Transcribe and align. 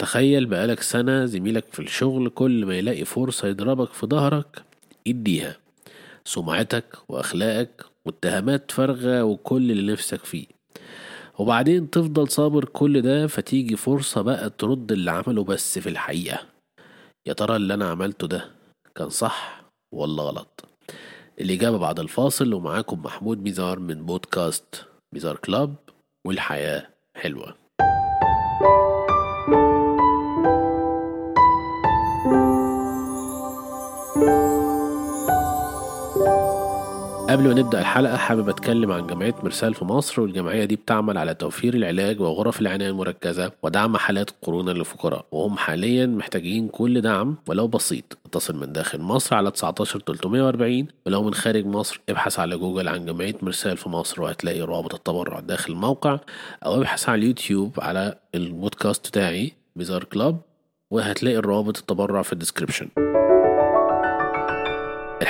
تخيل 0.00 0.46
بقالك 0.46 0.80
سنة 0.82 1.24
زميلك 1.24 1.64
في 1.72 1.80
الشغل 1.82 2.28
كل 2.28 2.66
ما 2.66 2.74
يلاقي 2.78 3.04
فرصة 3.04 3.48
يضربك 3.48 3.92
في 3.92 4.06
ظهرك 4.06 4.62
يديها. 5.06 5.56
سمعتك 6.24 6.96
وأخلاقك 7.08 7.84
واتهامات 8.06 8.70
فارغة 8.70 9.22
وكل 9.24 9.70
اللي 9.70 9.92
نفسك 9.92 10.24
فيه. 10.24 10.46
وبعدين 11.38 11.90
تفضل 11.90 12.28
صابر 12.28 12.64
كل 12.64 13.02
ده 13.02 13.26
فتيجي 13.26 13.76
فرصة 13.76 14.22
بقى 14.22 14.50
ترد 14.50 14.92
اللي 14.92 15.10
عمله 15.10 15.44
بس 15.44 15.78
في 15.78 15.88
الحقيقة. 15.88 16.38
يا 17.26 17.32
ترى 17.32 17.56
اللي 17.56 17.74
أنا 17.74 17.90
عملته 17.90 18.26
ده 18.26 18.50
كان 18.94 19.08
صح 19.10 19.62
ولا 19.94 20.22
غلط؟ 20.22 20.64
الإجابة 21.40 21.78
بعد 21.78 22.00
الفاصل 22.00 22.54
ومعاكم 22.54 23.02
محمود 23.02 23.42
ميزار 23.42 23.78
من 23.78 24.06
بودكاست 24.06 24.84
ميزار 25.14 25.36
كلاب 25.36 25.74
والحياة 26.26 26.86
حلوة. 27.16 27.59
قبل 37.30 37.48
ما 37.48 37.54
نبدأ 37.54 37.80
الحلقة 37.80 38.16
حابب 38.16 38.48
أتكلم 38.48 38.92
عن 38.92 39.06
جمعية 39.06 39.34
مرسال 39.42 39.74
في 39.74 39.84
مصر 39.84 40.20
والجمعية 40.22 40.64
دي 40.64 40.76
بتعمل 40.76 41.18
على 41.18 41.34
توفير 41.34 41.74
العلاج 41.74 42.20
وغرف 42.20 42.60
العناية 42.60 42.88
المركزة 42.88 43.52
ودعم 43.62 43.96
حالات 43.96 44.30
كورونا 44.40 44.70
للفقراء 44.70 45.24
وهم 45.32 45.56
حاليا 45.56 46.06
محتاجين 46.06 46.68
كل 46.68 47.00
دعم 47.00 47.36
ولو 47.48 47.68
بسيط. 47.68 48.18
اتصل 48.26 48.56
من 48.56 48.72
داخل 48.72 49.00
مصر 49.00 49.36
على 49.36 49.50
19 49.50 50.00
340 50.00 50.86
ولو 51.06 51.22
من 51.22 51.34
خارج 51.34 51.66
مصر 51.66 52.00
ابحث 52.08 52.38
على 52.38 52.56
جوجل 52.56 52.88
عن 52.88 53.06
جمعية 53.06 53.34
مرسال 53.42 53.76
في 53.76 53.88
مصر 53.88 54.22
وهتلاقي 54.22 54.60
رابط 54.60 54.94
التبرع 54.94 55.40
داخل 55.40 55.72
الموقع 55.72 56.18
أو 56.66 56.76
ابحث 56.76 57.08
على 57.08 57.18
اليوتيوب 57.18 57.78
على 57.78 58.14
البودكاست 58.34 59.08
بتاعي 59.08 59.52
ميزار 59.76 60.04
club 60.04 60.40
وهتلاقي 60.90 61.36
الرابط 61.36 61.78
التبرع 61.78 62.22
في 62.22 62.32
ال 62.32 62.36
description. 62.36 62.88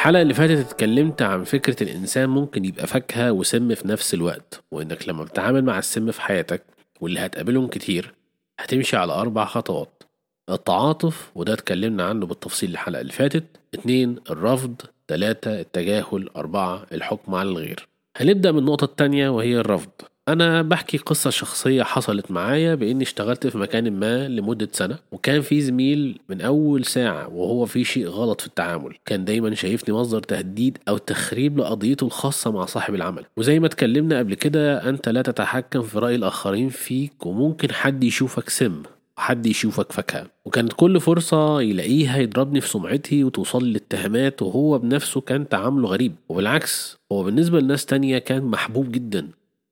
الحلقة 0.00 0.22
اللي 0.22 0.34
فاتت 0.34 0.58
اتكلمت 0.58 1.22
عن 1.22 1.44
فكرة 1.44 1.82
الإنسان 1.82 2.28
ممكن 2.28 2.64
يبقى 2.64 2.86
فاكهة 2.86 3.32
وسم 3.32 3.74
في 3.74 3.88
نفس 3.88 4.14
الوقت 4.14 4.64
وإنك 4.72 5.08
لما 5.08 5.24
بتتعامل 5.24 5.64
مع 5.64 5.78
السم 5.78 6.10
في 6.10 6.22
حياتك 6.22 6.62
واللي 7.00 7.20
هتقابلهم 7.20 7.66
كتير 7.66 8.14
هتمشي 8.60 8.96
على 8.96 9.12
أربع 9.12 9.44
خطوات. 9.44 10.02
التعاطف 10.50 11.30
وده 11.34 11.52
اتكلمنا 11.52 12.04
عنه 12.04 12.26
بالتفصيل 12.26 12.70
الحلقة 12.70 13.00
اللي 13.00 13.12
فاتت. 13.12 13.44
اتنين 13.74 14.16
الرفض. 14.30 14.74
تلاتة 15.08 15.60
التجاهل. 15.60 16.28
أربعة 16.36 16.86
الحكم 16.92 17.34
على 17.34 17.48
الغير. 17.48 17.88
هنبدأ 18.16 18.52
من 18.52 18.58
النقطة 18.58 18.84
التانية 18.84 19.28
وهي 19.28 19.56
الرفض. 19.56 19.90
أنا 20.32 20.62
بحكي 20.62 20.96
قصة 20.96 21.30
شخصية 21.30 21.82
حصلت 21.82 22.30
معايا 22.30 22.74
بإني 22.74 23.02
اشتغلت 23.02 23.46
في 23.46 23.58
مكان 23.58 23.92
ما 23.92 24.28
لمدة 24.28 24.68
سنة 24.72 24.98
وكان 25.12 25.40
في 25.40 25.60
زميل 25.60 26.18
من 26.28 26.40
أول 26.40 26.84
ساعة 26.84 27.28
وهو 27.28 27.66
في 27.66 27.84
شيء 27.84 28.06
غلط 28.06 28.40
في 28.40 28.46
التعامل. 28.46 28.94
كان 29.06 29.24
دايما 29.24 29.54
شايفني 29.54 29.94
مصدر 29.94 30.20
تهديد 30.20 30.78
أو 30.88 30.96
تخريب 30.98 31.58
لقضيته 31.58 32.04
الخاصة 32.04 32.50
مع 32.50 32.64
صاحب 32.64 32.94
العمل. 32.94 33.24
وزي 33.36 33.58
ما 33.58 33.66
اتكلمنا 33.66 34.18
قبل 34.18 34.34
كده 34.34 34.88
أنت 34.88 35.08
لا 35.08 35.22
تتحكم 35.22 35.82
في 35.82 35.98
رأي 35.98 36.14
الآخرين 36.14 36.68
فيك 36.68 37.26
وممكن 37.26 37.72
حد 37.72 38.04
يشوفك 38.04 38.48
سم 38.48 38.82
وحد 39.18 39.46
يشوفك 39.46 39.92
فاكهة. 39.92 40.26
وكانت 40.44 40.72
كل 40.72 41.00
فرصة 41.00 41.60
يلاقيها 41.60 42.18
يضربني 42.18 42.60
في 42.60 42.68
سمعتي 42.68 43.24
وتوصل 43.24 43.64
لي 43.64 43.70
الاتهامات 43.70 44.42
وهو 44.42 44.78
بنفسه 44.78 45.20
كان 45.20 45.48
تعامله 45.48 45.88
غريب. 45.88 46.14
وبالعكس 46.28 46.98
هو 47.12 47.22
بالنسبة 47.24 47.60
لناس 47.60 47.86
تانية 47.86 48.18
كان 48.18 48.42
محبوب 48.42 48.92
جدا. 48.92 49.28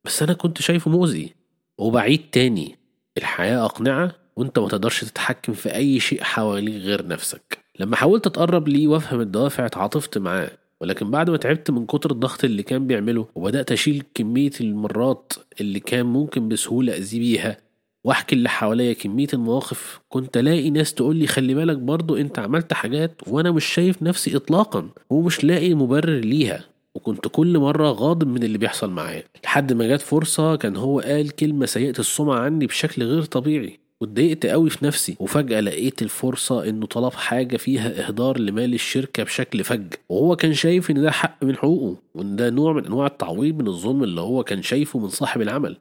بس 0.08 0.22
أنا 0.22 0.32
كنت 0.32 0.62
شايفه 0.62 0.90
مؤذي. 0.90 1.34
وبعيد 1.78 2.20
تاني 2.32 2.76
الحياة 3.18 3.64
أقنعة 3.64 4.14
وأنت 4.36 4.58
ما 4.58 4.68
تقدرش 4.68 5.04
تتحكم 5.04 5.52
في 5.52 5.74
أي 5.74 6.00
شيء 6.00 6.22
حواليك 6.22 6.74
غير 6.74 7.06
نفسك. 7.06 7.58
لما 7.80 7.96
حاولت 7.96 8.26
أتقرب 8.26 8.68
ليه 8.68 8.88
وأفهم 8.88 9.20
الدوافع 9.20 9.66
اتعاطفت 9.66 10.18
معاه. 10.18 10.50
ولكن 10.80 11.10
بعد 11.10 11.30
ما 11.30 11.36
تعبت 11.36 11.70
من 11.70 11.86
كتر 11.86 12.10
الضغط 12.10 12.44
اللي 12.44 12.62
كان 12.62 12.86
بيعمله 12.86 13.26
وبدأت 13.34 13.72
أشيل 13.72 14.02
كمية 14.14 14.50
المرات 14.60 15.32
اللي 15.60 15.80
كان 15.80 16.06
ممكن 16.06 16.48
بسهولة 16.48 16.96
أذي 16.96 17.18
بيها 17.18 17.56
وأحكي 18.04 18.34
اللي 18.34 18.48
حواليا 18.48 18.92
كمية 18.92 19.28
المواقف 19.34 20.00
كنت 20.08 20.36
ألاقي 20.36 20.70
ناس 20.70 20.94
تقول 20.94 21.16
لي 21.16 21.26
خلي 21.26 21.54
بالك 21.54 21.76
برضو 21.76 22.16
أنت 22.16 22.38
عملت 22.38 22.72
حاجات 22.72 23.12
وأنا 23.26 23.50
مش 23.50 23.64
شايف 23.64 24.02
نفسي 24.02 24.36
اطلاقا 24.36 24.88
ومش 25.10 25.44
لاقي 25.44 25.74
مبرر 25.74 26.20
ليها. 26.20 26.64
وكنت 26.98 27.28
كل 27.28 27.58
مرة 27.58 27.90
غاضب 27.90 28.28
من 28.28 28.42
اللي 28.42 28.58
بيحصل 28.58 28.90
معايا 28.90 29.22
لحد 29.44 29.72
ما 29.72 29.86
جت 29.96 30.00
فرصة 30.00 30.56
كان 30.56 30.76
هو 30.76 31.00
قال 31.00 31.30
كلمة 31.30 31.66
سيئة 31.66 31.98
السمعة 31.98 32.38
عني 32.38 32.66
بشكل 32.66 33.02
غير 33.02 33.22
طبيعي 33.22 33.78
واتضايقت 34.00 34.46
قوي 34.46 34.70
في 34.70 34.84
نفسي 34.84 35.16
وفجأة 35.20 35.60
لقيت 35.60 36.02
الفرصة 36.02 36.68
إنه 36.68 36.86
طلب 36.86 37.12
حاجة 37.12 37.56
فيها 37.56 38.06
إهدار 38.06 38.38
لمال 38.38 38.74
الشركة 38.74 39.22
بشكل 39.22 39.64
فج 39.64 39.94
وهو 40.08 40.36
كان 40.36 40.54
شايف 40.54 40.90
إن 40.90 41.02
ده 41.02 41.10
حق 41.10 41.44
من 41.44 41.56
حقوقه 41.56 41.96
وإن 42.14 42.36
ده 42.36 42.50
نوع 42.50 42.72
من 42.72 42.86
أنواع 42.86 43.06
التعويض 43.06 43.54
من 43.62 43.68
الظلم 43.68 44.02
اللي 44.04 44.20
هو 44.20 44.44
كان 44.44 44.62
شايفه 44.62 44.98
من 44.98 45.08
صاحب 45.08 45.40
العمل 45.40 45.76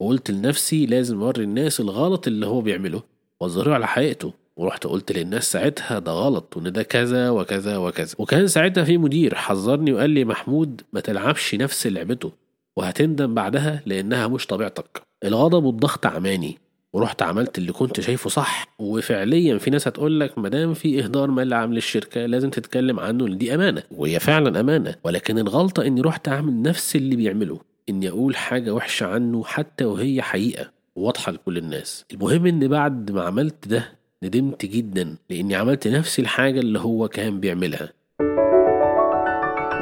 وقلت 0.00 0.30
لنفسي 0.30 0.86
لازم 0.86 1.22
أوري 1.22 1.44
الناس 1.44 1.80
الغلط 1.80 2.26
اللي 2.26 2.46
هو 2.46 2.60
بيعمله 2.60 3.02
وأظهره 3.40 3.74
على 3.74 3.86
حقيقته. 3.86 4.32
ورحت 4.56 4.86
قلت 4.86 5.12
للناس 5.12 5.52
ساعتها 5.52 5.98
ده 5.98 6.12
غلط 6.12 6.56
وإن 6.56 6.72
ده 6.72 6.82
كذا 6.82 7.30
وكذا 7.30 7.76
وكذا. 7.76 8.14
وكان 8.18 8.46
ساعتها 8.46 8.84
في 8.84 8.98
مدير 8.98 9.34
حذرني 9.34 9.92
وقال 9.92 10.10
لي 10.10 10.24
محمود 10.24 10.80
ما 10.92 11.00
تلعبش 11.00 11.54
نفس 11.54 11.86
لعبته 11.86 12.32
وهتندم 12.76 13.34
بعدها 13.34 13.82
لأنها 13.86 14.28
مش 14.28 14.46
طبيعتك. 14.46 15.02
الغضب 15.24 15.64
والضغط 15.64 16.06
عماني 16.06 16.58
ورحت 16.92 17.22
عملت 17.22 17.58
اللي 17.58 17.72
كنت 17.72 18.00
شايفه 18.00 18.30
صح 18.30 18.66
وفعليا 18.78 19.58
في 19.58 19.70
ناس 19.70 19.88
هتقول 19.88 20.20
لك 20.20 20.38
ما 20.38 20.48
دام 20.48 20.74
في 20.74 21.04
إهدار 21.04 21.30
مال 21.30 21.54
عامل 21.54 21.76
الشركة 21.76 22.26
لازم 22.26 22.50
تتكلم 22.50 23.00
عنه 23.00 23.26
ان 23.26 23.38
دي 23.38 23.54
أمانة. 23.54 23.82
وهي 23.90 24.20
فعلا 24.20 24.60
أمانة. 24.60 24.94
ولكن 25.04 25.38
الغلطة 25.38 25.86
إني 25.86 26.00
رحت 26.00 26.28
أعمل 26.28 26.62
نفس 26.62 26.96
اللي 26.96 27.16
بيعمله. 27.16 27.60
إني 27.88 28.08
أقول 28.08 28.36
حاجة 28.36 28.74
وحشة 28.74 29.06
عنه 29.06 29.44
حتى 29.44 29.84
وهي 29.84 30.22
حقيقة. 30.22 30.70
واضحة 30.96 31.32
لكل 31.32 31.58
الناس. 31.58 32.04
المهم 32.12 32.46
إن 32.46 32.68
بعد 32.68 33.10
ما 33.10 33.22
عملت 33.22 33.68
ده 33.68 33.99
ندمت 34.24 34.66
جدا 34.66 35.16
لإني 35.30 35.54
عملت 35.54 35.88
نفس 35.88 36.18
الحاجة 36.18 36.60
اللي 36.60 36.78
هو 36.78 37.08
كان 37.08 37.40
بيعملها. 37.40 37.92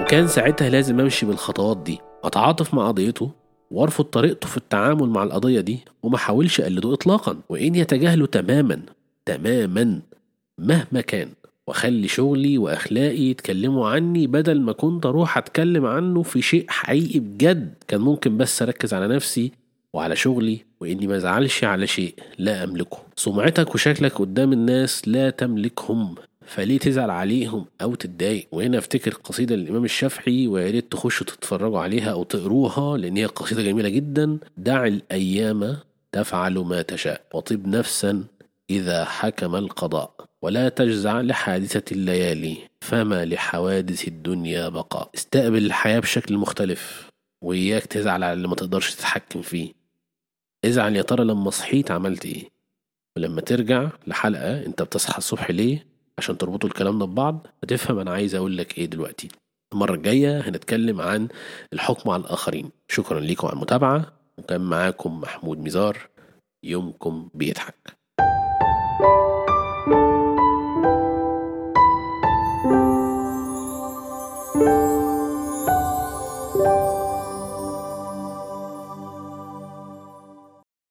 وكان 0.02 0.26
ساعتها 0.28 0.68
لازم 0.68 1.00
أمشي 1.00 1.26
بالخطوات 1.26 1.76
دي 1.76 1.98
أتعاطف 2.24 2.74
مع 2.74 2.88
قضيته 2.88 3.30
وأرفض 3.70 4.04
طريقته 4.04 4.48
في 4.48 4.56
التعامل 4.56 5.08
مع 5.08 5.22
القضية 5.22 5.60
دي 5.60 5.78
وما 6.02 6.16
أحاولش 6.16 6.60
أقلده 6.60 6.92
اطلاقا. 6.92 7.36
وإن 7.48 7.74
يتجاهله 7.74 8.26
تماما 8.26 8.80
تماما 9.26 10.00
مهما 10.58 11.00
كان. 11.00 11.28
وأخلي 11.66 12.08
شغلي 12.08 12.58
وأخلاقي 12.58 13.22
يتكلموا 13.22 13.88
عني 13.88 14.26
بدل 14.26 14.60
ما 14.60 14.72
كنت 14.72 15.06
أروح 15.06 15.38
أتكلم 15.38 15.86
عنه 15.86 16.22
في 16.22 16.42
شيء 16.42 16.64
حقيقي 16.68 17.20
بجد. 17.20 17.74
كان 17.88 18.00
ممكن 18.00 18.36
بس 18.36 18.62
أركز 18.62 18.94
على 18.94 19.08
نفسي 19.08 19.52
وعلى 19.94 20.16
شغلي 20.16 20.64
وإني 20.80 21.06
ما 21.06 21.16
أزعلش 21.16 21.64
على 21.64 21.86
شيء 21.86 22.14
لا 22.38 22.64
أملكه. 22.64 22.98
سمعتك 23.16 23.74
وشكلك 23.74 24.12
قدام 24.12 24.52
الناس 24.52 25.08
لا 25.08 25.30
تملكهم. 25.30 26.14
فليه 26.46 26.78
تزعل 26.78 27.10
عليهم 27.10 27.66
أو 27.82 27.94
تتضايق؟ 27.94 28.46
وهنا 28.52 28.78
أفتكر 28.78 29.14
قصيدة 29.14 29.56
للإمام 29.56 29.84
الشافعي 29.84 30.46
ويا 30.46 30.70
ريت 30.70 30.92
تخشوا 30.92 31.26
تتفرجوا 31.26 31.78
عليها 31.78 32.10
أو 32.12 32.22
تقروها 32.22 32.98
لأن 32.98 33.16
هي 33.16 33.24
قصيدة 33.26 33.62
جميلة 33.62 33.88
جدا. 33.88 34.38
دع 34.56 34.86
الأيام 34.86 35.76
تفعل 36.12 36.58
ما 36.58 36.82
تشاء 36.82 37.22
وطب 37.34 37.66
نفسا 37.66 38.24
إذا 38.70 39.04
حكم 39.04 39.56
القضاء. 39.56 40.14
ولا 40.42 40.68
تجزع 40.68 41.20
لحادثة 41.20 41.82
الليالي 41.92 42.56
فما 42.80 43.24
لحوادث 43.24 44.08
الدنيا 44.08 44.68
بقاء. 44.68 45.10
استقبل 45.14 45.66
الحياة 45.66 45.98
بشكل 45.98 46.36
مختلف 46.36 47.08
وإياك 47.44 47.86
تزعل 47.86 48.22
على 48.22 48.32
اللي 48.32 48.48
ما 48.48 48.54
تقدرش 48.54 48.94
تتحكم 48.94 49.42
فيه. 49.42 49.77
ازعل 50.64 50.96
يا 50.96 51.02
ترى 51.02 51.24
لما 51.24 51.50
صحيت 51.50 51.90
عملت 51.90 52.26
إيه؟ 52.26 52.50
ولما 53.16 53.40
ترجع 53.40 53.90
لحلقة 54.06 54.66
أنت 54.66 54.82
بتصحى 54.82 55.18
الصبح 55.18 55.50
ليه؟ 55.50 55.86
عشان 56.18 56.38
تربطوا 56.38 56.68
الكلام 56.68 56.98
ده 56.98 57.06
ببعض 57.06 57.46
هتفهم 57.64 57.98
أنا 57.98 58.10
عايز 58.10 58.34
أقول 58.34 58.56
لك 58.56 58.78
إيه 58.78 58.86
دلوقتي. 58.86 59.28
المرة 59.72 59.94
الجاية 59.94 60.40
هنتكلم 60.40 61.00
عن 61.00 61.28
الحكم 61.72 62.10
على 62.10 62.20
الآخرين. 62.20 62.70
شكرا 62.88 63.20
لكم 63.20 63.46
على 63.46 63.54
المتابعة. 63.56 64.12
وكان 64.38 64.60
معاكم 64.60 65.20
محمود 65.20 65.58
مزار. 65.58 66.08
يومكم 66.64 67.28
بيضحك. 67.34 67.98